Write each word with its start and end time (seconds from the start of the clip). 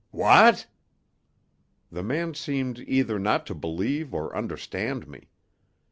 "What!" 0.09 0.65
The 1.91 2.01
man 2.01 2.33
seemed 2.33 2.79
either 2.87 3.19
not 3.19 3.45
to 3.45 3.53
believe 3.53 4.15
or 4.15 4.35
understand 4.35 5.07
me. 5.07 5.29